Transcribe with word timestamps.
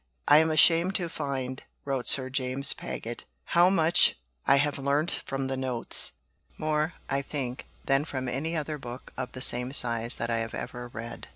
"I 0.27 0.39
am 0.39 0.49
ashamed 0.49 0.95
to 0.95 1.07
find," 1.09 1.61
wrote 1.85 2.07
Sir 2.07 2.31
James 2.31 2.73
Paget, 2.73 3.25
"how 3.53 3.69
much 3.69 4.17
I 4.47 4.55
have 4.55 4.79
learnt 4.79 5.21
from 5.27 5.45
the 5.45 5.55
Notes, 5.55 6.13
more, 6.57 6.95
I 7.07 7.21
think, 7.21 7.67
than 7.85 8.05
from 8.05 8.27
any 8.27 8.55
other 8.57 8.79
book 8.79 9.13
of 9.15 9.33
the 9.33 9.41
same 9.41 9.71
size 9.73 10.15
that 10.15 10.31
I 10.31 10.39
have 10.39 10.55
ever 10.55 10.87
read." 10.87 11.27